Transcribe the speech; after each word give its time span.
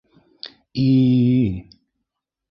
И! 0.83 0.87